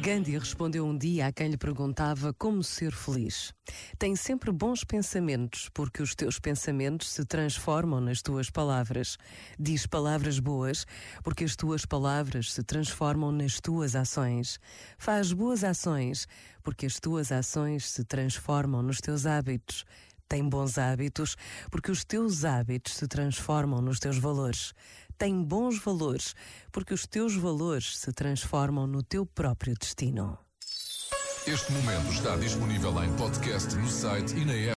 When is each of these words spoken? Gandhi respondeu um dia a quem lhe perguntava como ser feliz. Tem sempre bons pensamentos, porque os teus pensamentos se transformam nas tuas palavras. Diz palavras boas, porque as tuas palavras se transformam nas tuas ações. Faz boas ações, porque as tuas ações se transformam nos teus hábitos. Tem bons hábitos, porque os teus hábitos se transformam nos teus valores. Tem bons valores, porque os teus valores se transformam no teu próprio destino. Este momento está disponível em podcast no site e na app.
Gandhi 0.00 0.38
respondeu 0.38 0.86
um 0.86 0.96
dia 0.96 1.26
a 1.26 1.32
quem 1.32 1.50
lhe 1.50 1.58
perguntava 1.58 2.32
como 2.32 2.64
ser 2.64 2.90
feliz. 2.90 3.52
Tem 3.98 4.16
sempre 4.16 4.50
bons 4.50 4.82
pensamentos, 4.82 5.68
porque 5.74 6.02
os 6.02 6.14
teus 6.14 6.38
pensamentos 6.38 7.10
se 7.10 7.22
transformam 7.22 8.00
nas 8.00 8.22
tuas 8.22 8.48
palavras. 8.48 9.18
Diz 9.58 9.86
palavras 9.86 10.38
boas, 10.38 10.86
porque 11.22 11.44
as 11.44 11.54
tuas 11.54 11.84
palavras 11.84 12.50
se 12.50 12.62
transformam 12.62 13.30
nas 13.30 13.60
tuas 13.60 13.94
ações. 13.94 14.58
Faz 14.96 15.34
boas 15.34 15.62
ações, 15.62 16.26
porque 16.62 16.86
as 16.86 16.98
tuas 16.98 17.30
ações 17.30 17.90
se 17.90 18.02
transformam 18.02 18.80
nos 18.80 19.02
teus 19.02 19.26
hábitos. 19.26 19.84
Tem 20.26 20.48
bons 20.48 20.78
hábitos, 20.78 21.36
porque 21.70 21.90
os 21.90 22.04
teus 22.04 22.46
hábitos 22.46 22.94
se 22.94 23.06
transformam 23.06 23.82
nos 23.82 23.98
teus 23.98 24.16
valores. 24.16 24.72
Tem 25.20 25.44
bons 25.44 25.78
valores, 25.78 26.34
porque 26.72 26.94
os 26.94 27.06
teus 27.06 27.36
valores 27.36 27.98
se 27.98 28.10
transformam 28.10 28.86
no 28.86 29.02
teu 29.02 29.26
próprio 29.26 29.74
destino. 29.78 30.38
Este 31.46 31.70
momento 31.72 32.10
está 32.10 32.36
disponível 32.36 33.04
em 33.04 33.14
podcast 33.16 33.76
no 33.76 33.86
site 33.86 34.34
e 34.34 34.46
na 34.46 34.54
app. 34.54 34.68